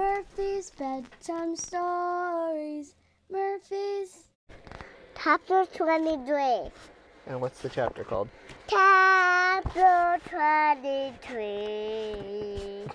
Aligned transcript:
Murphy's 0.00 0.70
bedtime 0.70 1.54
stories. 1.54 2.94
Murphy's. 3.30 4.24
Chapter 5.22 5.66
23. 5.74 6.70
And 7.26 7.38
what's 7.38 7.60
the 7.60 7.68
chapter 7.68 8.02
called? 8.02 8.30
Chapter 8.66 10.16
23. 10.26 12.86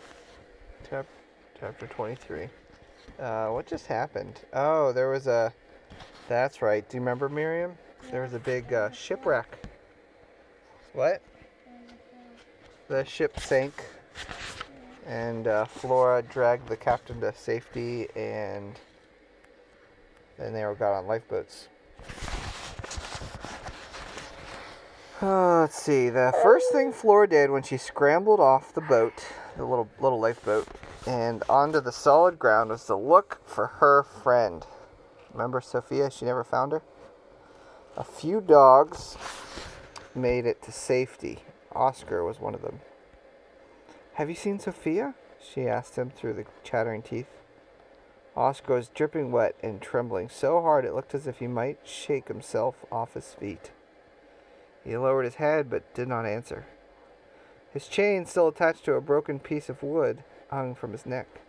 Chap- 0.90 1.06
chapter 1.60 1.86
23. 1.86 2.48
Uh, 3.20 3.50
what 3.50 3.68
just 3.68 3.86
happened? 3.86 4.42
Oh, 4.54 4.92
there 4.92 5.10
was 5.10 5.28
a. 5.28 5.54
That's 6.28 6.64
right. 6.64 6.90
Do 6.90 6.98
you 6.98 7.02
remember, 7.02 7.30
Miriam? 7.30 7.78
There 8.10 8.24
was 8.24 8.34
a 8.34 8.40
big 8.40 8.74
uh, 8.74 8.90
shipwreck. 8.90 9.64
What? 10.94 11.22
The 12.88 13.06
ship 13.06 13.40
sank, 13.40 13.76
and 15.06 15.48
uh, 15.48 15.66
Flora 15.66 16.22
dragged 16.22 16.68
the 16.68 16.78
captain 16.78 17.22
to 17.22 17.34
safety, 17.34 18.08
and 18.16 18.80
then 20.38 20.54
they 20.54 20.64
all 20.64 20.76
got 20.76 20.98
on 20.98 21.08
lifeboats. 21.08 21.68
Uh, 25.22 25.62
let's 25.62 25.82
see. 25.82 26.10
The 26.10 26.34
first 26.44 26.72
thing 26.72 26.92
Flora 26.92 27.28
did 27.28 27.50
when 27.50 27.64
she 27.64 27.78
scrambled 27.78 28.40
off 28.40 28.74
the 28.74 28.82
boat, 28.82 29.26
the 29.56 29.66
little 29.66 29.90
little 30.00 30.20
lifeboat, 30.20 30.68
and 31.08 31.44
onto 31.48 31.80
the 31.80 31.92
solid 31.92 32.38
ground 32.38 32.70
was 32.70 32.84
to 32.86 32.96
look 32.96 33.40
for 33.46 33.68
her 33.68 34.04
friend. 34.04 34.66
Remember 35.32 35.62
Sophia? 35.62 36.12
She 36.12 36.26
never 36.26 36.44
found 36.44 36.72
her. 36.72 36.82
A 37.96 38.04
few 38.04 38.42
dogs 38.42 39.18
made 40.14 40.46
it 40.46 40.62
to 40.64 40.72
safety. 40.72 41.40
Oscar 41.74 42.24
was 42.24 42.40
one 42.40 42.54
of 42.54 42.62
them. 42.62 42.80
Have 44.16 44.30
you 44.30 44.36
seen 44.36 44.60
Sophia? 44.60 45.14
She 45.42 45.68
asked 45.68 45.98
him 45.98 46.10
through 46.10 46.36
the 46.36 46.46
chattering 46.64 47.02
teeth. 47.02 47.28
Oscar 48.34 48.76
was 48.76 48.88
dripping 48.88 49.30
wet 49.30 49.56
and 49.62 49.82
trembling 49.82 50.30
so 50.30 50.62
hard 50.62 50.86
it 50.86 50.94
looked 50.94 51.14
as 51.14 51.28
if 51.28 51.40
he 51.40 51.48
might 51.48 51.80
shake 51.84 52.30
himself 52.30 52.86
off 52.90 53.16
his 53.16 53.34
feet. 53.34 53.72
He 54.86 54.96
lowered 54.96 55.26
his 55.26 55.36
head 55.36 55.70
but 55.70 55.94
did 55.94 56.08
not 56.08 56.26
answer. 56.26 56.66
His 57.74 57.90
chain, 57.90 58.26
still 58.26 58.48
attached 58.48 58.86
to 58.86 58.94
a 58.94 59.02
broken 59.02 59.38
piece 59.38 59.68
of 59.68 59.84
wood, 59.84 60.24
hung 60.50 60.76
from 60.76 60.94
his 60.94 61.06
neck. 61.06 61.42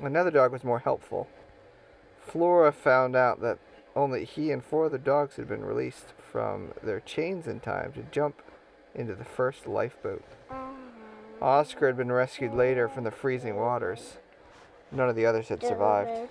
Another 0.00 0.30
dog 0.30 0.52
was 0.52 0.64
more 0.64 0.78
helpful. 0.78 1.28
Flora 2.18 2.72
found 2.72 3.14
out 3.14 3.42
that 3.42 3.58
only 3.94 4.24
he 4.24 4.50
and 4.50 4.64
four 4.64 4.86
other 4.86 4.96
dogs 4.96 5.36
had 5.36 5.48
been 5.48 5.66
released 5.66 6.14
from 6.32 6.72
their 6.82 7.00
chains 7.00 7.46
in 7.46 7.60
time 7.60 7.92
to 7.92 8.04
jump 8.04 8.40
into 8.94 9.14
the 9.14 9.24
first 9.26 9.66
lifeboat. 9.66 10.24
Oscar 11.42 11.86
had 11.86 11.96
been 11.96 12.12
rescued 12.12 12.54
later 12.54 12.88
from 12.88 13.04
the 13.04 13.10
freezing 13.10 13.56
waters. 13.56 14.18
None 14.92 15.08
of 15.08 15.16
the 15.16 15.26
others 15.26 15.48
had 15.48 15.62
survived. 15.62 16.28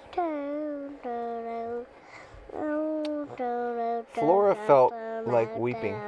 Flora 4.14 4.56
felt 4.68 4.94
like 5.26 5.58
weeping. 5.58 6.00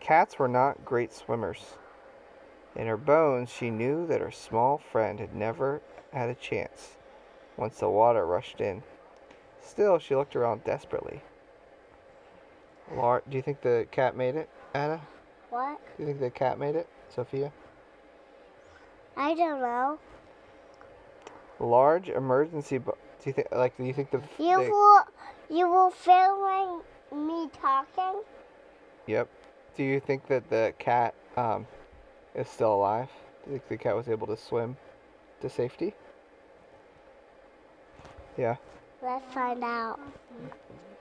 Cats 0.00 0.38
were 0.38 0.48
not 0.48 0.84
great 0.84 1.12
swimmers. 1.12 1.74
In 2.76 2.86
her 2.86 2.96
bones, 2.96 3.50
she 3.50 3.70
knew 3.70 4.06
that 4.06 4.20
her 4.20 4.30
small 4.30 4.78
friend 4.78 5.18
had 5.20 5.34
never 5.34 5.80
had 6.12 6.28
a 6.28 6.34
chance 6.34 6.96
once 7.56 7.78
the 7.78 7.88
water 7.88 8.26
rushed 8.26 8.60
in. 8.60 8.82
Still, 9.60 9.98
she 9.98 10.14
looked 10.14 10.36
around 10.36 10.64
desperately. 10.64 11.22
Lar- 12.92 13.22
do 13.28 13.36
you 13.36 13.42
think 13.42 13.62
the 13.62 13.86
cat 13.90 14.16
made 14.16 14.34
it, 14.36 14.50
Anna? 14.74 15.00
What? 15.50 15.80
Do 15.96 16.02
you 16.02 16.06
think 16.06 16.20
the 16.20 16.30
cat 16.30 16.58
made 16.58 16.76
it, 16.76 16.88
Sophia? 17.08 17.52
I 19.16 19.34
don't 19.34 19.60
know. 19.60 19.98
Large 21.60 22.08
emergency. 22.08 22.78
Do 22.78 22.92
you 23.24 23.32
think 23.32 23.48
like? 23.52 23.76
Do 23.76 23.84
you 23.84 23.92
think 23.92 24.10
the? 24.10 24.20
You 24.38 24.62
the- 24.62 24.70
will, 24.70 25.02
you 25.50 25.68
will 25.68 25.90
film 25.90 26.82
me 27.12 27.48
talking? 27.60 28.22
Yep. 29.06 29.28
Do 29.76 29.82
you 29.82 30.00
think 30.00 30.26
that 30.28 30.48
the 30.50 30.72
cat 30.78 31.14
um, 31.36 31.66
is 32.34 32.48
still 32.48 32.74
alive? 32.74 33.08
Do 33.44 33.52
you 33.52 33.58
think 33.58 33.68
the 33.68 33.84
cat 33.84 33.96
was 33.96 34.08
able 34.08 34.26
to 34.28 34.36
swim 34.36 34.76
to 35.40 35.48
safety? 35.48 35.94
Yeah. 38.36 38.56
Let's 39.02 39.32
find 39.32 39.62
out. 39.62 40.00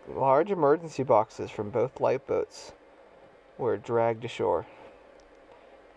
Large 0.07 0.51
emergency 0.51 1.03
boxes 1.03 1.49
from 1.49 1.69
both 1.69 2.01
lifeboats 2.01 2.73
were 3.57 3.77
dragged 3.77 4.25
ashore. 4.25 4.65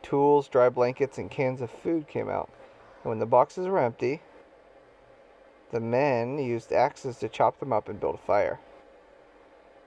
Tools, 0.06 0.46
dry 0.46 0.68
blankets, 0.68 1.18
and 1.18 1.28
cans 1.28 1.60
of 1.60 1.68
food 1.68 2.06
came 2.06 2.28
out. 2.28 2.48
And 3.02 3.10
when 3.10 3.18
the 3.18 3.26
boxes 3.26 3.66
were 3.66 3.80
empty, 3.80 4.22
the 5.72 5.80
men 5.80 6.38
used 6.38 6.72
axes 6.72 7.18
to 7.18 7.28
chop 7.28 7.58
them 7.58 7.72
up 7.72 7.88
and 7.88 7.98
build 7.98 8.14
a 8.14 8.18
fire. 8.18 8.60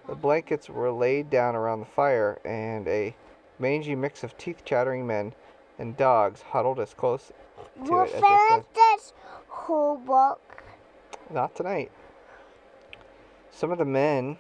The 0.10 0.16
blankets 0.16 0.70
were 0.70 0.92
laid 0.92 1.30
down 1.30 1.56
around 1.56 1.80
the 1.80 1.86
fire, 1.86 2.38
and 2.44 2.86
a 2.90 3.16
mangy 3.60 3.96
mix 3.96 4.22
of 4.26 4.38
teeth 4.38 4.66
chattering 4.66 5.08
men 5.08 5.34
and 5.78 5.96
dogs 5.96 6.42
huddled 6.42 6.82
as 6.82 6.94
close 6.94 7.28
to 7.28 7.34
We'll 7.90 8.02
it 8.02 8.14
as 8.14 8.22
they 8.22 8.48
could. 8.50 8.66
this 8.76 9.14
whole 9.48 9.96
book. 9.96 10.66
Not 11.30 11.56
tonight. 11.56 11.92
Some 13.52 13.72
of 13.72 13.78
the 13.78 13.86
men 13.86 14.38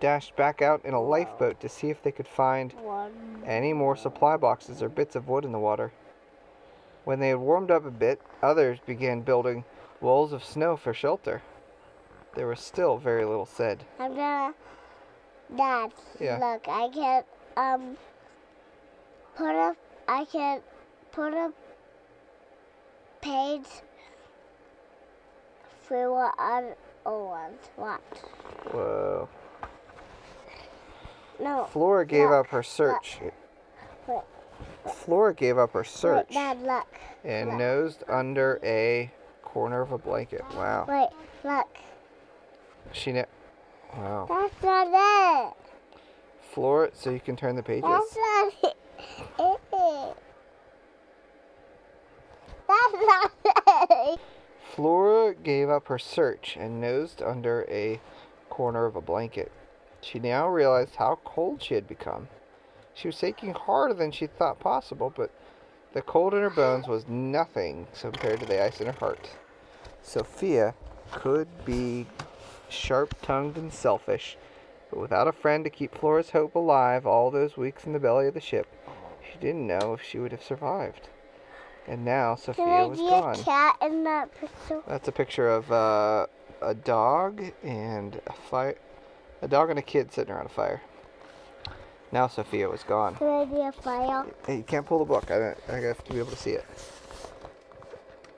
dashed 0.00 0.34
back 0.34 0.62
out 0.62 0.84
in 0.84 0.94
a 0.94 1.00
lifeboat 1.00 1.60
to 1.60 1.68
see 1.68 1.90
if 1.90 2.02
they 2.02 2.10
could 2.10 2.26
find 2.26 2.72
One. 2.72 3.42
any 3.46 3.72
more 3.72 3.94
supply 3.96 4.36
boxes 4.36 4.82
or 4.82 4.88
bits 4.88 5.14
of 5.14 5.28
wood 5.28 5.44
in 5.44 5.52
the 5.52 5.58
water. 5.58 5.92
When 7.04 7.20
they 7.20 7.28
had 7.28 7.38
warmed 7.38 7.70
up 7.70 7.84
a 7.84 7.90
bit, 7.90 8.20
others 8.42 8.78
began 8.84 9.20
building 9.20 9.64
walls 10.00 10.32
of 10.32 10.44
snow 10.44 10.76
for 10.76 10.92
shelter. 10.94 11.42
There 12.34 12.46
was 12.46 12.60
still 12.60 12.96
very 12.98 13.24
little 13.24 13.46
said. 13.46 13.84
I'm 13.98 14.14
gonna. 14.14 14.54
Dad, 15.56 15.92
Yeah. 16.18 16.38
look, 16.38 16.68
I 16.68 16.88
can 16.88 17.24
um 17.56 17.96
put 19.36 19.54
up. 19.54 19.76
I 20.06 20.24
can 20.24 20.60
put 21.12 21.34
a 21.34 21.52
page 23.20 23.66
through 25.82 26.12
what 26.14 26.34
other 26.38 26.76
ones. 27.04 27.68
What? 27.76 28.00
Whoa. 28.70 29.28
No. 31.40 31.64
Flora 31.72 32.06
gave 32.06 32.28
Look, 32.30 32.46
up 32.46 32.46
her 32.48 32.62
search. 32.62 33.18
Look. 34.06 34.26
Flora 34.94 35.34
gave 35.34 35.58
up 35.58 35.72
her 35.72 35.84
search 35.84 36.28
Wait, 36.28 36.34
Dad, 36.34 36.62
look. 36.62 36.86
and 37.24 37.56
nosed 37.58 38.02
under 38.08 38.60
a 38.62 39.10
corner 39.42 39.82
of 39.82 39.92
a 39.92 39.98
blanket. 39.98 40.44
Wow. 40.54 40.86
Wait, 40.88 41.08
look. 41.44 41.68
She 42.92 43.12
ne- 43.12 43.24
Wow. 43.96 44.26
That's 44.28 44.62
not 44.62 45.48
it. 45.48 45.54
Flora, 46.52 46.90
so 46.92 47.10
you 47.10 47.20
can 47.20 47.36
turn 47.36 47.56
the 47.56 47.62
pages. 47.62 47.82
That's 47.88 48.16
not 48.16 48.52
it. 48.62 48.76
That's 52.68 52.94
not 53.06 53.32
it. 53.90 54.20
Flora 54.74 55.34
gave 55.34 55.68
up 55.68 55.88
her 55.88 55.98
search 55.98 56.56
and 56.58 56.80
nosed 56.80 57.22
under 57.22 57.66
a 57.68 58.00
corner 58.48 58.86
of 58.86 58.94
a 58.96 59.00
blanket. 59.00 59.50
She 60.02 60.18
now 60.18 60.48
realized 60.48 60.96
how 60.96 61.18
cold 61.24 61.62
she 61.62 61.74
had 61.74 61.86
become. 61.86 62.28
She 62.94 63.08
was 63.08 63.22
aching 63.22 63.54
harder 63.54 63.94
than 63.94 64.10
she 64.12 64.26
thought 64.26 64.58
possible, 64.58 65.12
but 65.14 65.30
the 65.92 66.02
cold 66.02 66.34
in 66.34 66.40
her 66.40 66.50
bones 66.50 66.86
was 66.86 67.06
nothing 67.08 67.86
compared 67.98 68.40
to 68.40 68.46
the 68.46 68.62
ice 68.62 68.80
in 68.80 68.86
her 68.86 68.92
heart. 68.92 69.30
Sophia 70.02 70.74
could 71.12 71.48
be 71.64 72.06
sharp 72.68 73.14
tongued 73.22 73.56
and 73.56 73.72
selfish, 73.72 74.36
but 74.90 75.00
without 75.00 75.28
a 75.28 75.32
friend 75.32 75.64
to 75.64 75.70
keep 75.70 75.94
Flora's 75.94 76.30
hope 76.30 76.54
alive 76.54 77.06
all 77.06 77.30
those 77.30 77.56
weeks 77.56 77.84
in 77.84 77.92
the 77.92 77.98
belly 77.98 78.26
of 78.26 78.34
the 78.34 78.40
ship, 78.40 78.66
she 79.22 79.38
didn't 79.38 79.66
know 79.66 79.92
if 79.94 80.02
she 80.02 80.18
would 80.18 80.32
have 80.32 80.42
survived. 80.42 81.08
And 81.86 82.04
now 82.04 82.34
Can 82.36 82.44
Sophia 82.54 82.64
I 82.64 82.86
was 82.86 82.98
gone. 82.98 83.34
a 83.34 83.42
cat 83.42 83.76
in 83.82 84.04
that 84.04 84.30
picture? 84.40 84.80
That's 84.86 85.08
a 85.08 85.12
picture 85.12 85.48
of 85.48 85.70
uh, 85.72 86.26
a 86.62 86.74
dog 86.74 87.42
and 87.62 88.20
a 88.26 88.32
fire, 88.32 88.76
a 89.42 89.48
dog 89.48 89.70
and 89.70 89.78
a 89.78 89.82
kid 89.82 90.12
sitting 90.12 90.32
around 90.32 90.46
a 90.46 90.50
fire. 90.50 90.82
Now 92.12 92.26
Sophia 92.26 92.68
was 92.68 92.82
gone. 92.82 93.14
Can 93.16 93.28
I 93.28 93.44
be 93.44 93.60
a 93.60 93.72
fire? 93.72 94.26
Hey, 94.46 94.56
you 94.58 94.62
can't 94.64 94.84
pull 94.86 94.98
the 94.98 95.04
book. 95.04 95.30
I, 95.30 95.38
don't- 95.38 95.58
I 95.68 95.76
have 95.86 96.02
to 96.04 96.12
be 96.12 96.18
able 96.18 96.30
to 96.30 96.36
see 96.36 96.50
it. 96.50 96.64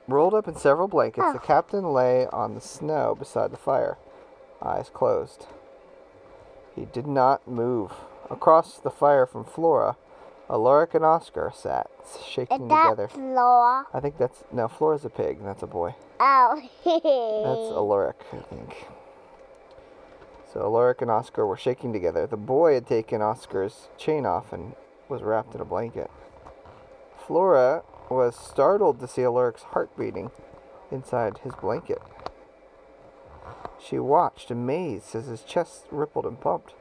Rolled 0.07 0.33
up 0.33 0.47
in 0.47 0.55
several 0.55 0.87
blankets, 0.87 1.31
the 1.33 1.39
Oh. 1.39 1.45
captain 1.45 1.93
lay 1.93 2.27
on 2.27 2.55
the 2.55 2.61
snow 2.61 3.15
beside 3.17 3.51
the 3.51 3.57
fire, 3.57 3.97
eyes 4.61 4.89
closed. 4.93 5.47
He 6.75 6.85
did 6.85 7.07
not 7.07 7.47
move. 7.47 7.91
Across 8.29 8.79
the 8.79 8.89
fire 8.89 9.25
from 9.25 9.43
Flora, 9.45 9.95
Alaric 10.49 10.93
and 10.93 11.05
Oscar 11.05 11.51
sat, 11.55 11.89
shaking 12.25 12.63
Is 12.63 12.69
that 12.69 12.89
together. 12.89 13.07
Flora? 13.07 13.85
I 13.93 13.99
think 14.01 14.17
that's 14.17 14.43
no. 14.51 14.67
Flora's 14.67 15.05
a 15.05 15.09
pig, 15.09 15.37
and 15.39 15.47
that's 15.47 15.63
a 15.63 15.67
boy. 15.67 15.95
Oh. 16.19 16.61
That's 16.85 17.75
Alaric, 17.75 18.15
I 18.31 18.37
think. 18.37 18.85
So 20.53 20.61
Alaric 20.61 21.01
and 21.01 21.09
Oscar 21.09 21.47
were 21.47 21.57
shaking 21.57 21.91
together. 21.93 22.27
The 22.27 22.37
boy 22.37 22.75
had 22.75 22.85
taken 22.85 23.23
Oscar's 23.23 23.87
chain 23.97 24.23
off 24.23 24.53
and 24.53 24.75
was 25.09 25.23
wrapped 25.23 25.55
in 25.55 25.61
a 25.61 25.65
blanket. 25.65 26.11
Flora 27.17 27.81
was 28.07 28.35
startled 28.35 28.99
to 28.99 29.07
see 29.07 29.23
Alaric's 29.23 29.63
heart 29.63 29.97
beating. 29.97 30.29
inside 30.91 31.39
his 31.39 31.53
blanket. 31.55 32.01
She 33.79 33.97
watched, 33.97 34.51
amazed, 34.51 35.15
as 35.15 35.25
his 35.25 35.41
chest 35.41 35.85
rippled 35.91 36.25
and 36.25 36.39
pumped. 36.39 36.73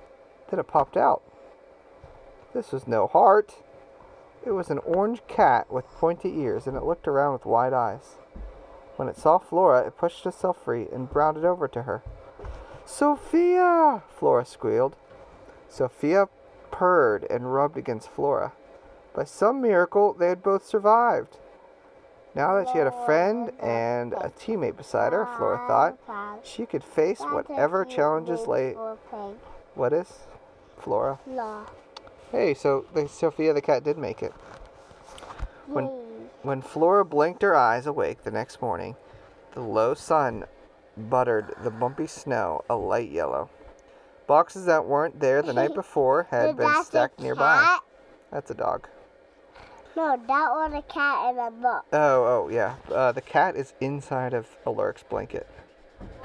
Then 0.50 0.60
it 0.60 0.68
popped 0.68 0.96
out. 0.96 1.22
This 2.52 2.72
was 2.72 2.86
no 2.86 3.06
heart. 3.06 3.54
It 4.44 4.50
was 4.50 4.68
an 4.68 4.78
orange 4.80 5.22
cat 5.26 5.72
with 5.72 5.86
pointy 5.86 6.38
ears, 6.40 6.66
and 6.66 6.76
it 6.76 6.84
looked 6.84 7.08
around 7.08 7.32
with 7.32 7.46
wide 7.46 7.72
eyes. 7.72 8.16
When 8.96 9.08
it 9.08 9.16
saw 9.16 9.38
Flora, 9.38 9.86
it 9.86 9.96
pushed 9.96 10.26
itself 10.26 10.62
free 10.62 10.88
and 10.92 11.10
bounded 11.10 11.44
over 11.44 11.66
to 11.68 11.84
her. 11.84 12.02
Sophia! 12.84 14.02
Flora 14.18 14.44
squealed. 14.44 14.96
Sophia 15.68 16.28
purred 16.70 17.24
and 17.30 17.52
rubbed 17.52 17.76
against 17.76 18.10
Flora. 18.10 18.52
By 19.14 19.24
some 19.24 19.60
miracle, 19.60 20.12
they 20.14 20.28
had 20.28 20.42
both 20.42 20.66
survived. 20.66 21.36
Now 22.34 22.56
that 22.56 22.70
she 22.70 22.78
had 22.78 22.86
a 22.86 23.04
friend 23.04 23.52
and 23.60 24.14
a 24.14 24.30
teammate 24.30 24.76
beside 24.76 25.12
her, 25.12 25.26
Flora 25.36 25.58
thought, 25.66 25.98
she 26.42 26.64
could 26.64 26.82
face 26.82 27.20
whatever 27.20 27.84
challenges 27.84 28.46
lay. 28.46 28.72
What 29.74 29.92
is? 29.92 30.10
Flora. 30.78 31.18
Hey, 32.30 32.54
so 32.54 32.86
the 32.94 33.06
Sophia 33.06 33.52
the 33.52 33.60
cat 33.60 33.84
did 33.84 33.98
make 33.98 34.22
it. 34.22 34.32
When 35.66 35.84
when 36.42 36.62
Flora 36.62 37.04
blinked 37.04 37.42
her 37.42 37.54
eyes 37.54 37.86
awake 37.86 38.24
the 38.24 38.30
next 38.30 38.60
morning, 38.60 38.96
the 39.52 39.60
low 39.60 39.94
sun 39.94 40.44
buttered 40.96 41.54
the 41.62 41.70
bumpy 41.70 42.06
snow 42.06 42.62
a 42.68 42.76
light 42.76 43.10
yellow. 43.10 43.50
Boxes 44.26 44.66
that 44.66 44.84
weren't 44.86 45.20
there 45.20 45.42
the 45.42 45.52
night 45.52 45.74
before 45.74 46.26
had 46.30 46.46
Did 46.46 46.56
been 46.58 46.66
that 46.66 46.84
say 46.84 46.90
stacked 46.90 47.20
nearby. 47.20 47.58
cat? 47.62 47.80
That's 48.30 48.50
a 48.50 48.54
dog. 48.54 48.88
No, 49.96 50.16
that 50.16 50.26
was 50.50 50.72
a 50.74 50.82
cat 50.92 51.30
in 51.34 51.38
a 51.38 51.50
book. 51.50 51.84
Oh, 51.92 52.24
oh, 52.44 52.48
yeah. 52.50 52.76
Uh, 52.90 53.12
the 53.12 53.20
cat 53.20 53.56
is 53.56 53.74
inside 53.80 54.32
of 54.32 54.46
Alaric's 54.64 55.02
blanket. 55.02 55.46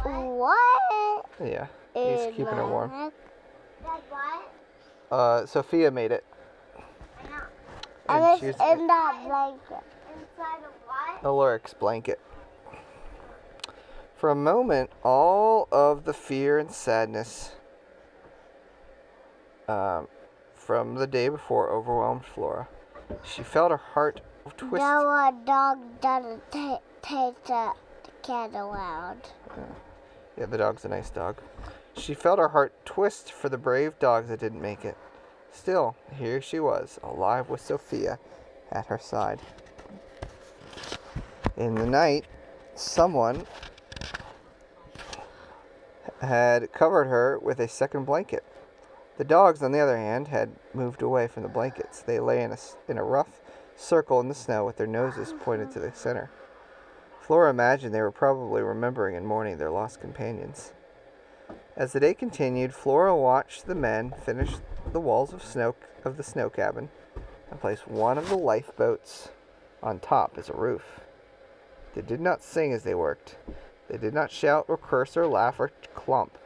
What? 0.03 1.25
Yeah, 1.43 1.67
he's 1.93 2.21
in 2.21 2.29
keeping 2.31 2.45
her 2.45 2.55
the 2.63 2.67
warm. 2.67 2.89
heck? 2.89 3.13
Uh, 5.11 5.45
Sophia 5.45 5.91
made 5.91 6.11
it. 6.11 6.23
I 8.09 8.15
And 8.17 8.23
And 8.23 8.31
it's 8.31 8.39
she's 8.59 8.67
in 8.71 8.87
that 8.87 9.23
blanket. 9.27 9.83
Inside 10.13 10.63
of 10.65 10.71
what? 10.85 11.23
Alaric's 11.23 11.73
blanket. 11.73 12.19
For 14.17 14.31
a 14.31 14.35
moment, 14.35 14.89
all 15.03 15.67
of 15.71 16.05
the 16.05 16.13
fear 16.13 16.57
and 16.57 16.71
sadness 16.71 17.51
um, 19.67 20.07
from 20.55 20.95
the 20.95 21.05
day 21.05 21.29
before 21.29 21.69
overwhelmed 21.69 22.25
Flora. 22.25 22.67
She 23.23 23.43
felt 23.43 23.71
her 23.71 23.77
heart 23.77 24.21
twist. 24.57 24.81
No, 24.81 25.07
a 25.07 25.33
dog 25.45 26.01
doesn't 26.01 26.51
ta- 26.51 26.79
take 27.01 27.43
the, 27.45 27.73
cat 28.23 28.51
around. 28.53 29.21
Yeah, 30.37 30.47
the 30.47 30.57
dog's 30.57 30.83
a 30.83 30.89
nice 30.89 31.09
dog. 31.09 31.37
She 31.95 32.13
felt 32.13 32.39
her 32.39 32.49
heart 32.49 32.73
twist 32.85 33.31
for 33.31 33.49
the 33.49 33.57
brave 33.57 33.97
dogs 33.99 34.29
that 34.29 34.39
didn't 34.39 34.61
make 34.61 34.83
it. 34.83 34.97
Still, 35.51 35.95
here 36.17 36.41
she 36.41 36.59
was, 36.59 36.99
alive 37.01 37.49
with 37.49 37.61
Sophia 37.61 38.19
at 38.71 38.87
her 38.87 38.99
side. 38.99 39.39
In 41.55 41.75
the 41.75 41.85
night, 41.85 42.25
someone 42.75 43.45
had 46.21 46.71
covered 46.73 47.05
her 47.05 47.39
with 47.39 47.59
a 47.59 47.67
second 47.67 48.05
blanket. 48.05 48.43
The 49.17 49.23
dogs, 49.23 49.63
on 49.63 49.71
the 49.71 49.79
other 49.79 49.97
hand, 49.97 50.27
had 50.27 50.51
moved 50.73 51.01
away 51.01 51.27
from 51.27 51.43
the 51.43 51.49
blankets. 51.49 52.01
They 52.01 52.19
lay 52.19 52.43
in 52.43 52.51
a, 52.51 52.57
in 52.87 52.97
a 52.97 53.03
rough 53.03 53.41
circle 53.75 54.19
in 54.19 54.27
the 54.27 54.35
snow 54.35 54.65
with 54.65 54.77
their 54.77 54.87
noses 54.87 55.33
pointed 55.39 55.71
to 55.71 55.79
the 55.79 55.91
center. 55.93 56.29
Flora 57.19 57.49
imagined 57.49 57.93
they 57.93 58.01
were 58.01 58.11
probably 58.11 58.61
remembering 58.61 59.15
and 59.15 59.27
mourning 59.27 59.57
their 59.57 59.71
lost 59.71 59.99
companions. 59.99 60.73
As 61.75 61.93
the 61.93 61.99
day 61.99 62.13
continued, 62.13 62.73
Flora 62.73 63.15
watched 63.15 63.65
the 63.65 63.75
men 63.75 64.13
finish 64.23 64.55
the 64.91 64.99
walls 64.99 65.33
of 65.33 65.43
snow 65.43 65.75
of 66.05 66.17
the 66.17 66.23
snow 66.23 66.49
cabin 66.49 66.89
and 67.51 67.59
place 67.59 67.81
one 67.81 68.17
of 68.17 68.29
the 68.29 68.37
lifeboats 68.37 69.29
on 69.83 69.99
top 69.99 70.37
as 70.37 70.49
a 70.49 70.53
roof. 70.53 71.01
They 71.93 72.01
did 72.01 72.21
not 72.21 72.43
sing 72.43 72.73
as 72.73 72.83
they 72.83 72.95
worked. 72.95 73.37
They 73.89 73.97
did 73.97 74.13
not 74.13 74.31
shout 74.31 74.65
or 74.67 74.77
curse 74.77 75.15
or 75.15 75.27
laugh 75.27 75.59
or 75.59 75.71
clump. 75.95 76.37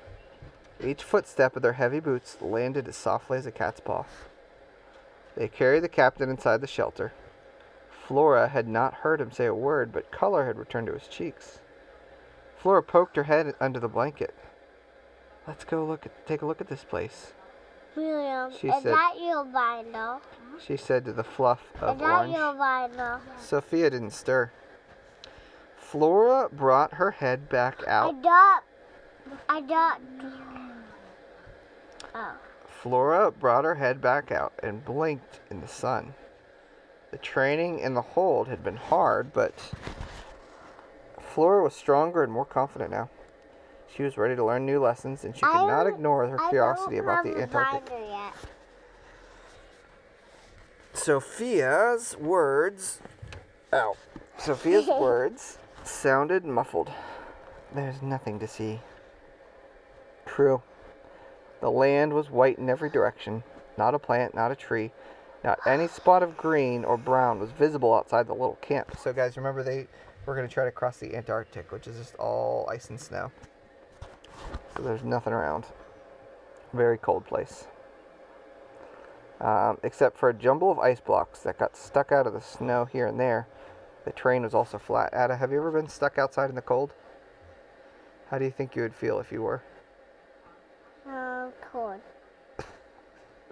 Each 0.84 1.04
footstep 1.04 1.56
of 1.56 1.62
their 1.62 1.74
heavy 1.74 2.00
boots 2.00 2.38
landed 2.42 2.88
as 2.88 2.96
softly 2.96 3.38
as 3.38 3.46
a 3.46 3.52
cat's 3.52 3.80
paw. 3.80 4.06
They 5.36 5.48
carried 5.48 5.84
the 5.84 5.90
captain 5.90 6.30
inside 6.30 6.62
the 6.62 6.68
shelter. 6.68 7.14
Flora 8.08 8.50
had 8.50 8.68
not 8.68 8.96
heard 8.96 9.22
him 9.22 9.32
say 9.32 9.46
a 9.46 9.54
word, 9.56 9.92
but 9.92 10.12
color 10.12 10.46
had 10.46 10.58
returned 10.58 10.88
to 10.88 10.94
his 10.94 11.08
cheeks. 11.08 11.60
Flora 12.58 12.84
poked 12.84 13.16
her 13.16 13.24
head 13.24 13.54
under 13.60 13.80
the 13.80 13.88
blanket. 13.88 14.36
Let's 15.48 15.64
go 15.64 15.86
look 15.86 16.06
at, 16.06 16.28
take 16.28 16.42
a 16.42 16.46
look 16.46 16.62
at 16.62 16.68
this 16.68 16.84
place, 16.84 17.34
William, 17.96 18.52
She 18.52 18.68
is 18.70 18.84
said- 18.84 18.94
that 18.94 19.16
your 19.20 19.44
vinyl? 19.46 20.22
she 20.60 20.78
said 20.78 21.04
to 21.06 21.14
the 21.14 21.24
fluff 21.24 21.62
of 21.82 21.96
Is 21.96 22.02
that 22.02 22.20
orange. 22.20 22.34
your 22.36 22.54
vinyl? 22.54 23.20
Sophia 23.40 23.90
didn't 23.90 24.12
stir. 24.12 24.52
Flora 25.92 26.48
brought 26.54 26.94
her 26.94 27.12
head 27.12 27.50
back 27.50 27.86
I 27.86 27.92
out. 27.92 28.24
don't. 28.24 28.64
I 29.50 29.60
don't. 29.60 30.02
Oh. 32.16 32.34
Flora 32.66 33.30
brought 33.30 33.66
her 33.66 33.76
head 33.76 34.00
back 34.00 34.32
out 34.32 34.54
and 34.64 34.86
blinked 34.86 35.42
in 35.50 35.60
the 35.60 35.68
sun. 35.68 36.14
The 37.12 37.18
training 37.18 37.80
in 37.80 37.94
the 37.94 38.02
hold 38.02 38.48
had 38.48 38.64
been 38.64 38.78
hard, 38.78 39.34
but 39.34 39.54
Flora 41.20 41.62
was 41.62 41.76
stronger 41.76 42.24
and 42.24 42.32
more 42.32 42.46
confident 42.46 42.92
now. 42.92 43.10
She 43.94 44.04
was 44.04 44.18
ready 44.18 44.38
to 44.38 44.46
learn 44.46 44.66
new 44.66 44.82
lessons, 44.82 45.26
and 45.26 45.36
she 45.36 45.42
could 45.42 45.68
not 45.68 45.88
ignore 45.88 46.26
her 46.26 46.40
I 46.40 46.50
curiosity 46.50 47.00
about 47.00 47.26
the 47.26 47.36
Antarctic. 47.36 47.92
Sophia's 50.94 52.16
words. 52.16 53.02
Ow. 53.74 53.98
Sophia's 54.38 54.88
words 55.02 55.58
sounded 55.84 56.46
muffled. 56.46 56.92
There's 57.74 58.02
nothing 58.02 58.40
to 58.40 58.48
see. 58.48 58.80
True. 60.26 60.62
The 61.62 61.72
land 61.72 62.14
was 62.14 62.30
white 62.30 62.58
in 62.58 62.70
every 62.70 62.90
direction. 62.90 63.44
Not 63.78 63.96
a 63.96 64.00
plant, 64.00 64.36
not 64.36 64.52
a 64.52 64.56
tree, 64.56 64.92
not 65.44 65.60
any 65.66 65.88
spot 65.88 66.24
of 66.24 66.38
green 66.38 66.84
or 66.84 66.98
brown 66.98 67.40
was 67.40 67.52
visible 67.52 67.94
outside 67.94 68.28
the 68.28 68.34
little 68.34 68.58
camp. 68.62 68.98
So, 68.98 69.14
guys, 69.14 69.38
remember 69.38 69.64
they 69.64 69.88
were 70.26 70.36
going 70.36 70.48
to 70.48 70.54
try 70.54 70.66
to 70.66 70.72
cross 70.72 70.98
the 70.98 71.16
Antarctic, 71.16 71.72
which 71.72 71.88
is 71.88 71.98
just 71.98 72.16
all 72.16 72.68
ice 72.70 72.90
and 72.90 73.00
snow. 73.00 73.32
So, 74.76 74.84
there's 74.84 75.04
nothing 75.04 75.34
around. 75.34 75.66
Very 76.74 76.98
cold 76.98 77.26
place 77.26 77.66
um, 79.42 79.80
except 79.84 80.18
for 80.18 80.30
a 80.30 80.34
jumble 80.34 80.72
of 80.72 80.80
ice 80.80 81.00
blocks 81.00 81.40
that 81.40 81.58
got 81.58 81.76
stuck 81.76 82.12
out 82.12 82.28
of 82.28 82.34
the 82.34 82.42
snow 82.42 82.86
here 82.86 83.08
and 83.08 83.20
there. 83.20 83.48
The 84.06 84.12
terrain 84.12 84.44
was 84.44 84.54
also 84.54 84.78
flat. 84.78 85.14
Ada, 85.14 85.38
have 85.38 85.52
you 85.52 85.58
ever 85.58 85.72
been 85.72 85.88
stuck 85.88 86.18
outside 86.18 86.50
in 86.50 86.56
the 86.56 86.62
cold? 86.62 86.94
How 88.30 88.40
do 88.40 88.46
you 88.46 88.52
think 88.52 88.76
you 88.76 88.82
would 88.82 88.96
feel 88.96 89.20
if 89.20 89.32
you 89.32 89.42
were? 89.42 89.62
Oh, 91.08 91.52
cold. 91.72 92.02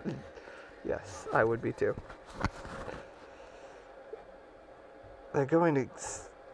Yes, 0.85 1.27
I 1.33 1.43
would 1.43 1.61
be 1.61 1.73
too. 1.73 1.95
They're 5.33 5.45
going 5.45 5.75
to. 5.75 5.87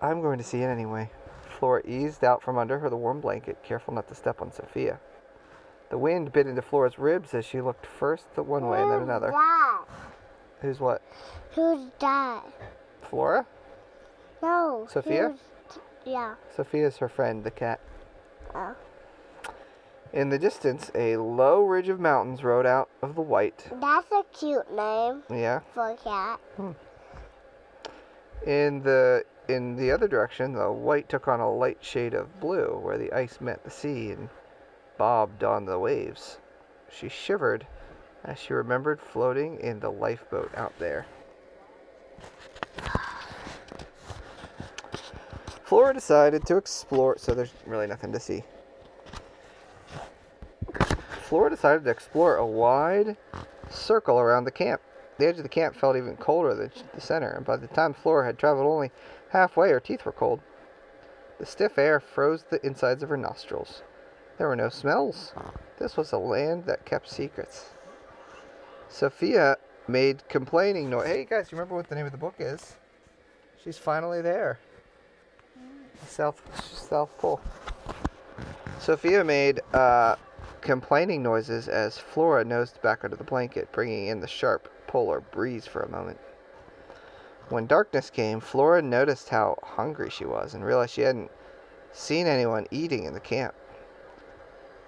I'm 0.01 0.21
going 0.21 0.37
to 0.39 0.43
see 0.43 0.61
it 0.61 0.67
anyway. 0.67 1.09
Flora 1.59 1.81
eased 1.87 2.23
out 2.23 2.43
from 2.43 2.57
under 2.57 2.79
her 2.79 2.89
the 2.89 2.97
warm 2.97 3.21
blanket, 3.21 3.63
careful 3.63 3.93
not 3.93 4.07
to 4.09 4.15
step 4.15 4.41
on 4.41 4.51
Sophia. 4.51 4.99
The 5.89 5.97
wind 5.97 6.33
bit 6.33 6.47
into 6.47 6.61
Flora's 6.61 6.99
ribs 6.99 7.33
as 7.33 7.45
she 7.45 7.61
looked 7.61 7.85
first 7.85 8.25
the 8.35 8.43
one 8.43 8.67
way 8.67 8.81
and 8.81 8.91
then 8.91 8.99
Who's 8.99 9.07
another. 9.07 9.31
That? 9.31 9.85
Who's 10.61 10.79
what? 10.79 11.01
Who's 11.53 11.87
that? 11.99 12.43
Flora? 13.09 13.45
No. 14.45 14.85
Sophia? 14.87 15.33
Yeah. 16.05 16.35
Sophia's 16.55 16.97
her 16.97 17.09
friend, 17.09 17.43
the 17.43 17.49
cat. 17.49 17.79
Oh. 18.53 18.75
In 20.13 20.29
the 20.29 20.37
distance, 20.37 20.91
a 20.93 21.17
low 21.17 21.63
ridge 21.63 21.89
of 21.89 21.99
mountains 21.99 22.43
rode 22.43 22.67
out 22.67 22.87
of 23.01 23.15
the 23.15 23.21
white. 23.21 23.67
That's 23.81 24.11
a 24.11 24.23
cute 24.31 24.71
name 24.71 25.23
Yeah. 25.31 25.61
for 25.73 25.89
a 25.89 25.95
cat. 25.97 26.39
Hmm. 26.57 26.71
In 28.45 28.83
the 28.83 29.25
in 29.47 29.75
the 29.77 29.91
other 29.91 30.07
direction, 30.07 30.53
the 30.53 30.71
white 30.71 31.09
took 31.09 31.27
on 31.27 31.39
a 31.39 31.51
light 31.51 31.83
shade 31.83 32.13
of 32.13 32.39
blue, 32.39 32.77
where 32.77 32.99
the 32.99 33.11
ice 33.13 33.41
met 33.41 33.63
the 33.63 33.71
sea 33.71 34.11
and 34.11 34.29
bobbed 34.97 35.43
on 35.43 35.65
the 35.65 35.79
waves. 35.79 36.37
She 36.89 37.09
shivered 37.09 37.65
as 38.23 38.37
she 38.37 38.53
remembered 38.53 39.01
floating 39.01 39.59
in 39.59 39.79
the 39.79 39.91
lifeboat 39.91 40.51
out 40.55 40.73
there. 40.77 41.07
Flora 45.75 45.93
decided 45.93 46.45
to 46.45 46.55
explore, 46.55 47.17
so 47.17 47.33
there's 47.33 47.51
really 47.65 47.85
nothing 47.85 48.13
to 48.13 48.19
see. 48.21 48.45
Flora 51.23 51.49
decided 51.49 51.83
to 51.83 51.89
explore 51.89 52.37
a 52.37 52.45
wide 52.45 53.17
circle 53.69 54.17
around 54.17 54.45
the 54.45 54.51
camp. 54.51 54.79
The 55.17 55.27
edge 55.27 55.35
of 55.35 55.43
the 55.43 55.49
camp 55.49 55.75
felt 55.75 55.97
even 55.97 56.15
colder 56.15 56.55
than 56.55 56.71
the 56.93 57.01
center, 57.01 57.29
and 57.29 57.45
by 57.45 57.57
the 57.57 57.67
time 57.67 57.93
Flora 57.93 58.25
had 58.25 58.39
traveled 58.39 58.65
only 58.65 58.89
halfway, 59.31 59.69
her 59.69 59.81
teeth 59.81 60.05
were 60.05 60.13
cold. 60.13 60.39
The 61.39 61.45
stiff 61.45 61.77
air 61.77 61.99
froze 61.99 62.45
the 62.49 62.65
insides 62.65 63.03
of 63.03 63.09
her 63.09 63.17
nostrils. 63.17 63.81
There 64.37 64.47
were 64.47 64.55
no 64.55 64.69
smells. 64.69 65.33
This 65.77 65.97
was 65.97 66.13
a 66.13 66.17
land 66.17 66.67
that 66.67 66.85
kept 66.85 67.09
secrets. 67.09 67.71
Sophia 68.87 69.57
made 69.89 70.25
complaining 70.29 70.89
noise. 70.89 71.07
Hey 71.07 71.25
guys, 71.25 71.51
you 71.51 71.57
remember 71.57 71.75
what 71.75 71.89
the 71.89 71.95
name 71.95 72.05
of 72.05 72.13
the 72.13 72.17
book 72.17 72.35
is? 72.39 72.77
She's 73.61 73.77
finally 73.77 74.21
there. 74.21 74.57
South 76.07 76.41
South 76.73 77.15
Pole. 77.17 77.39
Sophia 78.79 79.23
made 79.23 79.61
uh, 79.73 80.15
complaining 80.61 81.23
noises 81.23 81.67
as 81.67 81.97
Flora 81.97 82.43
nosed 82.43 82.81
back 82.81 83.03
under 83.03 83.15
the 83.15 83.23
blanket, 83.23 83.71
bringing 83.71 84.07
in 84.07 84.19
the 84.19 84.27
sharp 84.27 84.69
polar 84.87 85.21
breeze 85.21 85.65
for 85.65 85.81
a 85.81 85.89
moment. 85.89 86.19
When 87.49 87.67
darkness 87.67 88.09
came, 88.09 88.39
Flora 88.39 88.81
noticed 88.81 89.29
how 89.29 89.57
hungry 89.63 90.09
she 90.09 90.25
was 90.25 90.53
and 90.53 90.65
realized 90.65 90.93
she 90.93 91.01
hadn't 91.01 91.31
seen 91.91 92.27
anyone 92.27 92.65
eating 92.71 93.03
in 93.05 93.13
the 93.13 93.19
camp. 93.19 93.53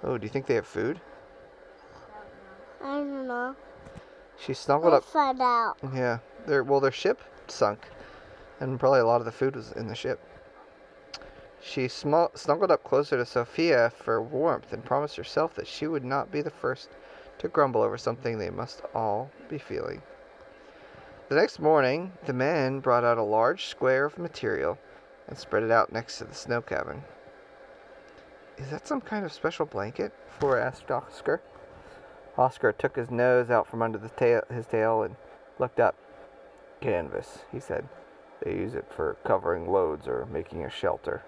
Oh, 0.03 0.17
do 0.17 0.23
you 0.23 0.29
think 0.29 0.45
they 0.45 0.55
have 0.55 0.67
food? 0.67 0.99
I 2.83 2.97
don't 2.97 3.27
know. 3.27 3.55
She 4.39 4.53
snuggled 4.53 4.93
Let's 4.93 5.07
up. 5.07 5.13
find 5.13 5.41
out. 5.41 5.75
Yeah, 5.93 6.19
their 6.45 6.63
well, 6.63 6.79
their 6.79 6.91
ship 6.91 7.21
sunk, 7.47 7.87
and 8.59 8.79
probably 8.79 8.99
a 8.99 9.05
lot 9.05 9.21
of 9.21 9.25
the 9.25 9.31
food 9.31 9.55
was 9.55 9.71
in 9.71 9.87
the 9.87 9.95
ship. 9.95 10.19
She 11.69 11.89
smu- 11.89 12.29
snuggled 12.33 12.71
up 12.71 12.85
closer 12.85 13.17
to 13.17 13.25
Sophia 13.25 13.89
for 13.89 14.21
warmth 14.21 14.71
and 14.71 14.85
promised 14.85 15.17
herself 15.17 15.53
that 15.55 15.67
she 15.67 15.85
would 15.85 16.05
not 16.05 16.31
be 16.31 16.41
the 16.41 16.49
first 16.49 16.89
to 17.39 17.49
grumble 17.49 17.81
over 17.81 17.97
something 17.97 18.37
they 18.37 18.49
must 18.49 18.83
all 18.95 19.31
be 19.49 19.57
feeling. 19.57 20.01
The 21.27 21.35
next 21.35 21.59
morning, 21.59 22.13
the 22.25 22.31
men 22.31 22.79
brought 22.79 23.03
out 23.03 23.17
a 23.17 23.23
large 23.23 23.65
square 23.65 24.05
of 24.05 24.17
material 24.17 24.77
and 25.27 25.37
spread 25.37 25.61
it 25.61 25.69
out 25.69 25.91
next 25.91 26.19
to 26.19 26.23
the 26.23 26.33
snow 26.33 26.61
cabin. 26.61 27.03
Is 28.57 28.69
that 28.69 28.87
some 28.87 29.01
kind 29.01 29.25
of 29.25 29.33
special 29.33 29.65
blanket? 29.65 30.13
Flora 30.39 30.65
asked 30.65 30.89
Oscar. 30.89 31.41
Oscar 32.37 32.71
took 32.71 32.95
his 32.95 33.11
nose 33.11 33.49
out 33.49 33.67
from 33.67 33.81
under 33.81 33.97
the 33.97 34.07
tail, 34.07 34.41
his 34.49 34.67
tail 34.67 35.03
and 35.03 35.17
looked 35.59 35.81
up. 35.81 35.95
Canvas, 36.79 37.39
he 37.51 37.59
said. 37.59 37.89
They 38.41 38.51
use 38.51 38.73
it 38.73 38.85
for 38.89 39.17
covering 39.25 39.69
loads 39.69 40.07
or 40.07 40.25
making 40.27 40.63
a 40.63 40.69
shelter. 40.69 41.23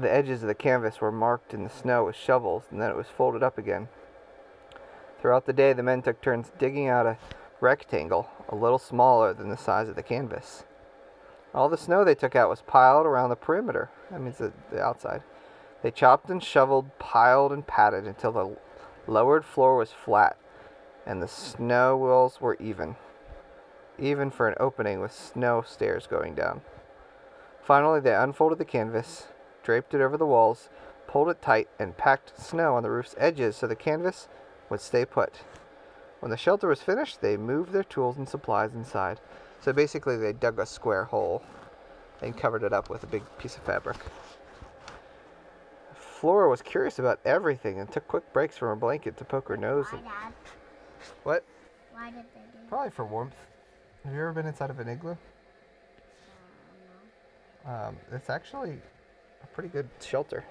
The 0.00 0.12
edges 0.12 0.42
of 0.42 0.48
the 0.48 0.54
canvas 0.54 1.00
were 1.00 1.10
marked 1.10 1.52
in 1.52 1.64
the 1.64 1.70
snow 1.70 2.04
with 2.04 2.16
shovels, 2.16 2.64
and 2.70 2.80
then 2.80 2.90
it 2.90 2.96
was 2.96 3.08
folded 3.08 3.42
up 3.42 3.58
again. 3.58 3.88
Throughout 5.20 5.46
the 5.46 5.52
day, 5.52 5.72
the 5.72 5.82
men 5.82 6.02
took 6.02 6.20
turns 6.20 6.52
digging 6.58 6.88
out 6.88 7.06
a 7.06 7.18
rectangle 7.60 8.30
a 8.48 8.54
little 8.54 8.78
smaller 8.78 9.34
than 9.34 9.48
the 9.48 9.56
size 9.56 9.88
of 9.88 9.96
the 9.96 10.02
canvas. 10.02 10.64
All 11.52 11.68
the 11.68 11.76
snow 11.76 12.04
they 12.04 12.14
took 12.14 12.36
out 12.36 12.48
was 12.48 12.62
piled 12.62 13.06
around 13.06 13.30
the 13.30 13.36
perimeter. 13.36 13.90
That 14.10 14.20
means 14.20 14.38
the, 14.38 14.52
the 14.70 14.80
outside. 14.80 15.22
They 15.82 15.90
chopped 15.90 16.30
and 16.30 16.42
shoveled, 16.42 16.96
piled 16.98 17.52
and 17.52 17.66
patted 17.66 18.04
until 18.04 18.32
the 18.32 18.56
lowered 19.06 19.44
floor 19.44 19.76
was 19.76 19.90
flat 19.90 20.36
and 21.08 21.22
the 21.22 21.28
snow 21.28 21.96
walls 21.96 22.38
were 22.38 22.56
even, 22.60 22.94
even 23.98 24.30
for 24.30 24.46
an 24.46 24.54
opening 24.60 25.00
with 25.00 25.10
snow 25.10 25.64
stairs 25.66 26.06
going 26.06 26.34
down. 26.34 26.60
Finally, 27.62 28.00
they 28.00 28.14
unfolded 28.14 28.58
the 28.58 28.64
canvas, 28.64 29.28
draped 29.68 29.92
it 29.92 30.00
over 30.00 30.16
the 30.16 30.24
walls, 30.24 30.70
pulled 31.06 31.28
it 31.28 31.42
tight, 31.42 31.68
and 31.78 31.98
packed 31.98 32.40
snow 32.40 32.74
on 32.76 32.82
the 32.82 32.90
roof's 32.90 33.14
edges 33.18 33.54
so 33.54 33.66
the 33.66 33.76
canvas 33.76 34.26
would 34.70 34.80
stay 34.80 35.04
put. 35.04 35.42
When 36.20 36.30
the 36.30 36.38
shelter 36.38 36.68
was 36.68 36.80
finished, 36.80 37.20
they 37.20 37.36
moved 37.36 37.72
their 37.72 37.84
tools 37.84 38.16
and 38.16 38.26
supplies 38.26 38.72
inside. 38.72 39.20
So 39.60 39.74
basically, 39.74 40.16
they 40.16 40.32
dug 40.32 40.58
a 40.58 40.64
square 40.64 41.04
hole 41.04 41.42
and 42.22 42.34
covered 42.34 42.62
it 42.62 42.72
up 42.72 42.88
with 42.88 43.02
a 43.02 43.06
big 43.06 43.22
piece 43.36 43.58
of 43.58 43.62
fabric. 43.62 43.98
Flora 45.92 46.48
was 46.48 46.62
curious 46.62 46.98
about 46.98 47.20
everything 47.26 47.78
and 47.78 47.92
took 47.92 48.08
quick 48.08 48.32
breaks 48.32 48.56
from 48.56 48.68
her 48.68 48.76
blanket 48.76 49.18
to 49.18 49.24
poke 49.26 49.48
her 49.48 49.58
nose. 49.58 49.88
Why, 49.90 50.00
Dad? 50.00 50.32
what? 51.24 51.44
Why 51.92 52.06
did 52.06 52.24
they 52.34 52.40
do 52.40 52.68
Probably 52.70 52.90
for 52.90 53.04
warmth. 53.04 53.36
Have 54.06 54.14
you 54.14 54.20
ever 54.20 54.32
been 54.32 54.46
inside 54.46 54.70
of 54.70 54.78
an 54.78 54.88
igloo? 54.88 55.16
Um, 57.66 57.98
it's 58.10 58.30
actually 58.30 58.78
a 59.42 59.46
pretty 59.48 59.68
good 59.68 59.88
shelter. 60.00 60.44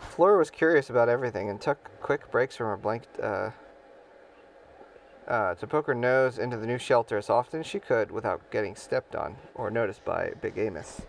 Flora 0.00 0.38
was 0.38 0.50
curious 0.50 0.88
about 0.88 1.08
everything 1.08 1.50
and 1.50 1.60
took 1.60 1.90
quick 2.00 2.30
breaks 2.30 2.56
from 2.56 2.68
her 2.68 2.76
blanket 2.76 3.20
uh, 3.22 3.50
uh, 5.28 5.54
to 5.56 5.66
poke 5.66 5.86
her 5.86 5.94
nose 5.94 6.38
into 6.38 6.56
the 6.56 6.66
new 6.66 6.78
shelter 6.78 7.18
as 7.18 7.28
often 7.28 7.60
as 7.60 7.66
she 7.66 7.78
could 7.78 8.10
without 8.10 8.50
getting 8.50 8.74
stepped 8.74 9.14
on 9.14 9.36
or 9.54 9.70
noticed 9.70 10.04
by 10.04 10.32
Big 10.40 10.56
Amos. 10.56 11.02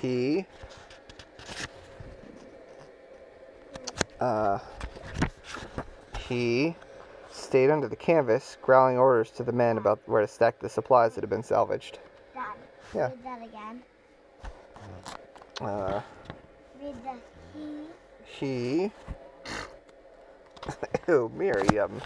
He 0.00 0.46
uh, 4.20 4.58
he 6.28 6.76
stayed 7.30 7.70
under 7.70 7.88
the 7.88 7.96
canvas, 7.96 8.56
growling 8.62 8.96
orders 8.96 9.30
to 9.32 9.42
the 9.42 9.52
men 9.52 9.76
about 9.76 10.00
where 10.06 10.20
to 10.20 10.28
stack 10.28 10.60
the 10.60 10.68
supplies 10.68 11.14
that 11.14 11.22
had 11.22 11.30
been 11.30 11.42
salvaged. 11.42 11.98
Dad, 12.32 12.44
Yeah. 12.94 13.10
Uh, 15.60 16.00
he 16.80 16.92
he. 18.38 18.90
Ew, 21.08 21.30
Miriam. 21.36 22.00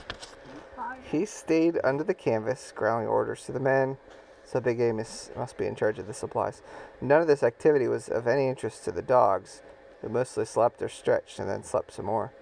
He 1.11 1.25
stayed 1.25 1.79
under 1.83 2.05
the 2.05 2.15
canvas, 2.15 2.73
growling 2.75 3.07
orders 3.07 3.45
to 3.45 3.53
the 3.53 3.61
men, 3.61 3.97
so 4.45 4.61
Big 4.61 4.81
Amos 4.81 5.31
must 5.37 5.57
be 5.57 5.67
in 5.67 5.75
charge 5.75 5.99
of 5.99 6.07
the 6.07 6.15
supplies. 6.15 6.63
None 7.01 7.23
of 7.23 7.27
this 7.27 7.43
activity 7.43 7.89
was 7.89 8.09
of 8.09 8.27
any 8.27 8.49
interest 8.49 8.85
to 8.85 8.93
the 8.93 9.03
dogs, 9.03 9.63
who 10.03 10.09
mostly 10.09 10.45
slept 10.45 10.83
or 10.83 10.89
stretched 10.89 11.39
and 11.39 11.49
then 11.49 11.63
slept 11.63 11.93
some 11.93 12.07
more. 12.07 12.33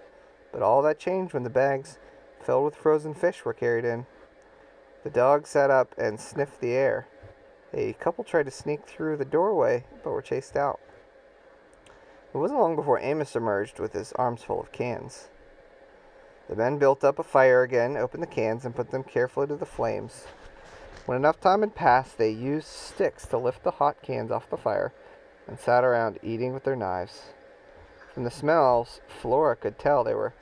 But 0.53 0.63
all 0.63 0.83
that 0.83 0.99
changed 0.99 1.33
when 1.33 1.45
the 1.45 1.51
bags 1.51 1.99
filled 2.41 2.65
with 2.65 2.77
frozen 2.77 3.15
fish 3.15 3.45
were 3.45 3.55
carried 3.55 3.85
in. 3.85 4.07
The 5.05 5.11
dogs 5.11 5.51
sat 5.51 5.71
up 5.71 5.95
and 5.97 6.19
sniffed 6.19 6.61
the 6.61 6.73
air. 6.73 7.07
A 7.75 7.95
couple 7.95 8.25
tried 8.25 8.45
to 8.45 8.51
sneak 8.51 8.87
through 8.87 9.17
the 9.17 9.25
doorway, 9.25 9.85
but 10.03 10.11
were 10.11 10.23
chased 10.23 10.57
out. 10.57 10.81
It 12.33 12.39
wasn't 12.39 12.61
long 12.61 12.77
before 12.77 13.01
Amos 13.01 13.35
emerged 13.35 13.79
with 13.79 13.93
his 13.93 14.13
arms 14.13 14.43
full 14.43 14.61
of 14.61 14.73
cans. 14.73 15.29
The 16.49 16.57
men 16.57 16.79
built 16.79 17.03
up 17.03 17.19
a 17.19 17.25
fire 17.25 17.63
again, 17.63 17.97
opened 17.97 18.23
the 18.23 18.29
cans, 18.29 18.65
and 18.65 18.75
put 18.75 18.91
them 18.91 19.03
carefully 19.03 19.49
to 19.49 19.57
the 19.57 19.67
flames. 19.67 20.27
When 21.07 21.17
enough 21.17 21.41
time 21.41 21.61
had 21.61 21.75
passed, 21.75 22.19
they 22.19 22.31
used 22.31 22.69
sticks 22.69 23.27
to 23.27 23.39
lift 23.39 23.63
the 23.63 23.73
hot 23.73 24.03
cans 24.03 24.31
off 24.31 24.51
the 24.51 24.57
fire 24.57 24.93
and 25.47 25.59
sat 25.59 25.85
around 25.85 26.19
eating 26.23 26.53
with 26.53 26.65
their 26.65 26.77
knives. 26.77 27.33
From 28.13 28.25
the 28.25 28.31
smells, 28.31 29.01
Flora 29.07 29.57
could 29.57 29.79
tell 29.79 30.03
they 30.03 30.15
were 30.15 30.35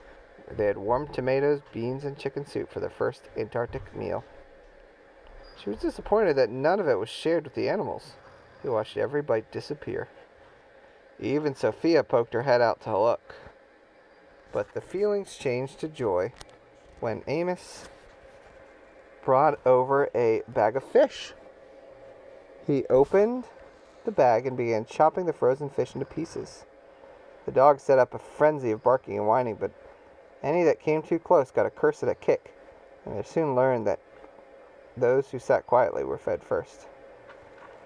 they 0.50 0.66
had 0.66 0.76
warmed 0.76 1.14
tomatoes, 1.14 1.62
beans, 1.73 2.04
and 2.04 2.19
chicken 2.19 2.47
soup 2.47 2.71
for 2.71 2.81
their 2.81 2.90
first 2.90 3.28
Antarctic 3.37 3.95
meal. 3.97 4.25
She 5.57 5.71
was 5.71 5.79
disappointed 5.79 6.37
that 6.37 6.51
none 6.51 6.81
of 6.81 6.89
it 6.89 6.99
was 6.99 7.09
shared 7.09 7.45
with 7.45 7.55
the 7.55 7.69
animals, 7.69 8.15
who 8.63 8.73
watched 8.73 8.97
every 8.97 9.23
bite 9.23 9.51
disappear. 9.51 10.09
Even 11.19 11.55
Sophia 11.55 12.03
poked 12.03 12.35
her 12.35 12.43
head 12.43 12.61
out 12.61 12.81
to 12.83 12.99
look. 12.99 13.35
But 14.53 14.75
the 14.75 14.81
feelings 14.81 15.37
changed 15.37 15.81
to 15.81 15.89
joy 15.89 16.33
when 17.01 17.23
Amos 17.27 17.89
brought 19.25 19.59
over 19.67 20.11
a 20.15 20.43
bag 20.49 20.77
of 20.77 20.85
fish. 20.85 21.33
He 22.67 22.87
opened 22.89 23.45
the 24.05 24.13
bag 24.13 24.47
and 24.47 24.57
began 24.57 24.85
chopping 24.85 25.27
the 25.27 25.33
frozen 25.33 25.71
fish 25.71 25.95
into 25.95 26.07
pieces. 26.07 26.65
The 27.47 27.53
dog 27.53 27.81
set 27.81 27.99
up 27.99 28.15
a 28.15 28.19
frenzy 28.19 28.71
of 28.71 28.83
barking 28.83 29.17
and 29.19 29.27
whining, 29.27 29.57
but 29.57 29.73
any 30.43 30.63
that 30.65 30.81
came 30.81 31.03
too 31.03 31.19
close 31.19 31.51
got 31.51 31.67
a 31.67 31.71
curse 31.71 32.03
and 32.03 32.11
a 32.11 32.15
kick, 32.15 32.55
and 33.05 33.17
they 33.17 33.23
soon 33.23 33.55
learned 33.55 33.87
that 33.87 34.01
those 34.97 35.31
who 35.31 35.39
sat 35.39 35.67
quietly 35.67 36.05
were 36.05 36.19
fed 36.19 36.43
first. 36.43 36.87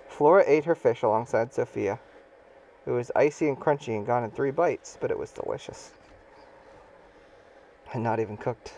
Flora 0.08 0.44
ate 0.46 0.64
her 0.64 0.74
fish 0.74 1.02
alongside 1.02 1.52
Sophia. 1.52 1.98
It 2.86 2.90
was 2.90 3.10
icy 3.14 3.48
and 3.48 3.58
crunchy 3.58 3.96
and 3.96 4.06
gone 4.06 4.24
in 4.24 4.30
three 4.30 4.50
bites, 4.50 4.96
but 5.00 5.10
it 5.10 5.18
was 5.18 5.30
delicious. 5.30 5.92
And 7.92 8.02
not 8.02 8.20
even 8.20 8.36
cooked. 8.36 8.74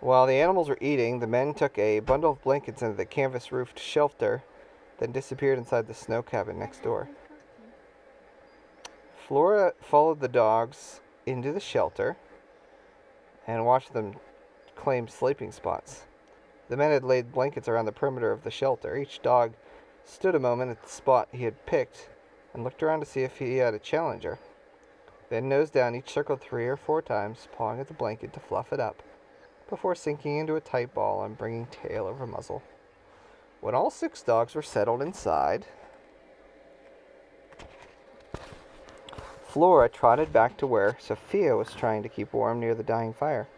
While 0.00 0.26
the 0.26 0.34
animals 0.34 0.68
were 0.68 0.78
eating, 0.80 1.20
the 1.20 1.26
men 1.26 1.54
took 1.54 1.78
a 1.78 2.00
bundle 2.00 2.32
of 2.32 2.42
blankets 2.42 2.82
into 2.82 2.96
the 2.96 3.06
canvas 3.06 3.52
roofed 3.52 3.78
shelter, 3.78 4.42
then 4.98 5.12
disappeared 5.12 5.58
inside 5.58 5.86
the 5.86 5.94
snow 5.94 6.22
cabin 6.22 6.58
next 6.58 6.82
door. 6.82 7.08
Flora 9.26 9.72
followed 9.80 10.20
the 10.20 10.28
dogs 10.28 11.00
into 11.24 11.52
the 11.52 11.60
shelter 11.60 12.16
and 13.46 13.64
watched 13.64 13.94
them 13.94 14.16
claim 14.76 15.08
sleeping 15.08 15.52
spots. 15.52 16.04
The 16.68 16.76
men 16.76 16.90
had 16.90 17.04
laid 17.04 17.32
blankets 17.32 17.68
around 17.68 17.84
the 17.84 17.92
perimeter 17.92 18.32
of 18.32 18.42
the 18.42 18.50
shelter. 18.50 18.96
Each 18.96 19.20
dog 19.20 19.52
stood 20.04 20.34
a 20.34 20.40
moment 20.40 20.70
at 20.70 20.82
the 20.82 20.88
spot 20.88 21.28
he 21.32 21.44
had 21.44 21.66
picked 21.66 22.08
and 22.52 22.64
looked 22.64 22.82
around 22.82 23.00
to 23.00 23.06
see 23.06 23.22
if 23.22 23.38
he 23.38 23.56
had 23.56 23.74
a 23.74 23.78
challenger. 23.78 24.38
Then, 25.28 25.48
nose 25.48 25.70
down, 25.70 25.94
each 25.94 26.12
circled 26.12 26.40
three 26.40 26.66
or 26.66 26.76
four 26.76 27.02
times, 27.02 27.48
pawing 27.52 27.80
at 27.80 27.88
the 27.88 27.94
blanket 27.94 28.32
to 28.34 28.40
fluff 28.40 28.72
it 28.72 28.80
up, 28.80 29.02
before 29.68 29.94
sinking 29.94 30.38
into 30.38 30.56
a 30.56 30.60
tight 30.60 30.94
ball 30.94 31.24
and 31.24 31.36
bringing 31.36 31.66
tail 31.66 32.06
over 32.06 32.26
muzzle. 32.26 32.62
When 33.60 33.74
all 33.74 33.90
six 33.90 34.22
dogs 34.22 34.54
were 34.54 34.62
settled 34.62 35.02
inside, 35.02 35.66
Flora 39.42 39.88
trotted 39.88 40.32
back 40.32 40.56
to 40.58 40.66
where 40.66 40.96
Sophia 41.00 41.56
was 41.56 41.72
trying 41.72 42.02
to 42.02 42.08
keep 42.08 42.32
warm 42.32 42.60
near 42.60 42.74
the 42.74 42.82
dying 42.82 43.12
fire. 43.12 43.48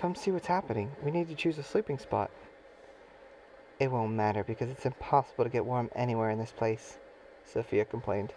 Come 0.00 0.14
see 0.14 0.30
what's 0.30 0.46
happening. 0.46 0.92
We 1.02 1.10
need 1.10 1.28
to 1.28 1.34
choose 1.34 1.58
a 1.58 1.64
sleeping 1.64 1.98
spot. 1.98 2.30
It 3.80 3.90
won't 3.90 4.12
matter 4.12 4.44
because 4.44 4.70
it's 4.70 4.86
impossible 4.86 5.42
to 5.42 5.50
get 5.50 5.66
warm 5.66 5.90
anywhere 5.92 6.30
in 6.30 6.38
this 6.38 6.52
place, 6.52 6.98
Sophia 7.44 7.84
complained. 7.84 8.32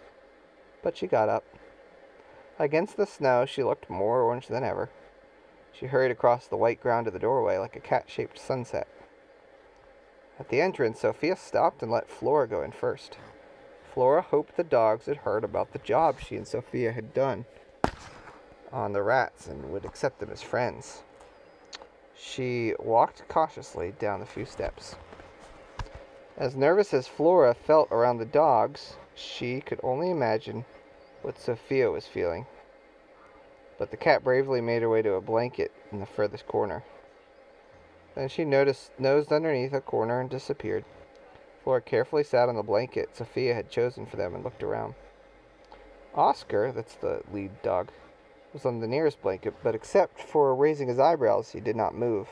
But 0.82 0.96
she 0.96 1.06
got 1.06 1.28
up. 1.28 1.44
Against 2.58 2.96
the 2.96 3.06
snow, 3.06 3.46
she 3.46 3.62
looked 3.62 3.88
more 3.88 4.22
orange 4.22 4.48
than 4.48 4.64
ever. 4.64 4.90
She 5.72 5.86
hurried 5.86 6.10
across 6.10 6.48
the 6.48 6.56
white 6.56 6.80
ground 6.80 7.04
to 7.04 7.12
the 7.12 7.20
doorway 7.20 7.58
like 7.58 7.76
a 7.76 7.80
cat 7.80 8.06
shaped 8.08 8.40
sunset. 8.40 8.88
At 10.40 10.48
the 10.48 10.60
entrance, 10.60 11.00
Sophia 11.00 11.36
stopped 11.36 11.80
and 11.80 11.92
let 11.92 12.10
Flora 12.10 12.48
go 12.48 12.62
in 12.62 12.72
first. 12.72 13.18
Flora 13.94 14.22
hoped 14.22 14.56
the 14.56 14.64
dogs 14.64 15.06
had 15.06 15.18
heard 15.18 15.44
about 15.44 15.72
the 15.72 15.78
job 15.78 16.18
she 16.18 16.36
and 16.36 16.48
Sophia 16.48 16.90
had 16.90 17.14
done 17.14 17.44
on 18.72 18.92
the 18.92 19.02
rats 19.02 19.46
and 19.46 19.70
would 19.70 19.84
accept 19.84 20.18
them 20.18 20.30
as 20.30 20.42
friends. 20.42 21.04
She 22.24 22.74
walked 22.78 23.28
cautiously 23.28 23.92
down 23.98 24.20
the 24.20 24.26
few 24.26 24.46
steps. 24.46 24.94
As 26.36 26.54
nervous 26.54 26.94
as 26.94 27.08
Flora 27.08 27.52
felt 27.52 27.88
around 27.90 28.18
the 28.18 28.24
dogs, 28.24 28.96
she 29.12 29.60
could 29.60 29.80
only 29.82 30.08
imagine 30.08 30.64
what 31.22 31.38
Sophia 31.38 31.90
was 31.90 32.06
feeling. 32.06 32.46
But 33.76 33.90
the 33.90 33.96
cat 33.96 34.22
bravely 34.22 34.60
made 34.60 34.82
her 34.82 34.88
way 34.88 35.02
to 35.02 35.14
a 35.14 35.20
blanket 35.20 35.72
in 35.90 35.98
the 35.98 36.06
furthest 36.06 36.46
corner. 36.46 36.84
Then 38.14 38.28
she 38.28 38.44
noticed, 38.44 38.92
nosed 38.98 39.32
underneath 39.32 39.74
a 39.74 39.80
corner 39.80 40.20
and 40.20 40.30
disappeared. 40.30 40.84
Flora 41.64 41.82
carefully 41.82 42.24
sat 42.24 42.48
on 42.48 42.54
the 42.54 42.62
blanket 42.62 43.16
Sophia 43.16 43.52
had 43.52 43.68
chosen 43.68 44.06
for 44.06 44.16
them 44.16 44.34
and 44.34 44.44
looked 44.44 44.62
around. 44.62 44.94
Oscar, 46.14 46.72
that's 46.72 46.94
the 46.94 47.22
lead 47.32 47.60
dog, 47.62 47.90
was 48.52 48.66
on 48.66 48.80
the 48.80 48.86
nearest 48.86 49.22
blanket, 49.22 49.54
but 49.62 49.74
except 49.74 50.20
for 50.20 50.54
raising 50.54 50.88
his 50.88 50.98
eyebrows, 50.98 51.52
he 51.52 51.60
did 51.60 51.76
not 51.76 51.94
move. 51.94 52.28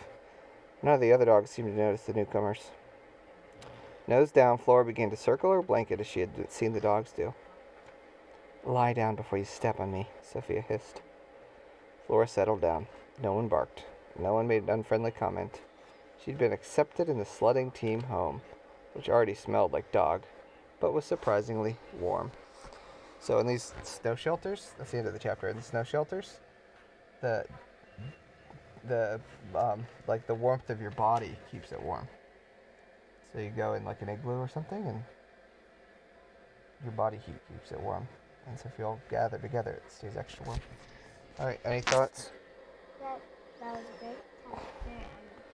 None 0.82 0.94
of 0.94 1.00
the 1.00 1.12
other 1.12 1.24
dogs 1.24 1.50
seemed 1.50 1.68
to 1.68 1.76
notice 1.76 2.02
the 2.02 2.12
newcomers. 2.12 2.70
Nose 4.06 4.32
down, 4.32 4.58
Flora 4.58 4.84
began 4.84 5.10
to 5.10 5.16
circle 5.16 5.52
her 5.52 5.62
blanket 5.62 6.00
as 6.00 6.06
she 6.06 6.20
had 6.20 6.50
seen 6.50 6.72
the 6.72 6.80
dogs 6.80 7.12
do. 7.12 7.34
Lie 8.64 8.92
down 8.92 9.14
before 9.14 9.38
you 9.38 9.44
step 9.44 9.80
on 9.80 9.92
me, 9.92 10.08
Sophia 10.22 10.60
hissed. 10.60 11.00
Flora 12.06 12.26
settled 12.26 12.60
down. 12.60 12.86
No 13.22 13.34
one 13.34 13.48
barked. 13.48 13.84
No 14.18 14.34
one 14.34 14.48
made 14.48 14.64
an 14.64 14.70
unfriendly 14.70 15.10
comment. 15.10 15.60
She'd 16.22 16.38
been 16.38 16.52
accepted 16.52 17.08
in 17.08 17.18
the 17.18 17.24
sledding 17.24 17.70
team 17.70 18.02
home, 18.02 18.42
which 18.94 19.08
already 19.08 19.34
smelled 19.34 19.72
like 19.72 19.92
dog, 19.92 20.22
but 20.80 20.92
was 20.92 21.04
surprisingly 21.04 21.76
warm. 21.98 22.32
So 23.20 23.38
in 23.38 23.46
these 23.46 23.74
snow 23.82 24.14
shelters, 24.14 24.72
that's 24.78 24.90
the 24.92 24.98
end 24.98 25.06
of 25.06 25.12
the 25.12 25.18
chapter. 25.18 25.48
In 25.48 25.56
the 25.56 25.62
snow 25.62 25.84
shelters, 25.84 26.40
the 27.20 27.44
the 28.88 29.20
um, 29.54 29.86
like 30.08 30.26
the 30.26 30.34
warmth 30.34 30.70
of 30.70 30.80
your 30.80 30.90
body 30.92 31.36
keeps 31.50 31.70
it 31.70 31.82
warm. 31.82 32.08
So 33.32 33.38
you 33.38 33.50
go 33.50 33.74
in 33.74 33.84
like 33.84 34.00
an 34.00 34.08
igloo 34.08 34.38
or 34.38 34.48
something, 34.48 34.86
and 34.86 35.02
your 36.82 36.92
body 36.92 37.18
heat 37.18 37.36
keeps 37.48 37.72
it 37.72 37.80
warm. 37.80 38.08
And 38.46 38.58
so 38.58 38.70
if 38.72 38.78
you 38.78 38.86
all 38.86 39.00
gather 39.10 39.38
together, 39.38 39.72
it 39.72 39.92
stays 39.92 40.16
extra 40.16 40.46
warm. 40.46 40.60
All 41.38 41.46
right, 41.46 41.60
any 41.64 41.82
thoughts? 41.82 42.30
That, 43.00 43.20
that 43.60 43.72
was 43.74 43.84
a 43.84 44.04
great 44.04 44.16
chapter. 44.44 45.19